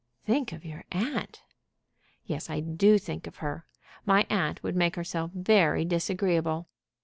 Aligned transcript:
"Think 0.25 0.51
of 0.51 0.65
your 0.65 0.83
aunt." 0.91 1.43
"Yes; 2.25 2.49
I 2.49 2.59
do 2.59 2.97
think 2.97 3.27
of 3.27 3.35
her. 3.35 3.67
My 4.03 4.25
aunt 4.31 4.63
would 4.63 4.75
make 4.75 4.95
herself 4.95 5.29
very 5.31 5.85
disagreeable. 5.85 6.67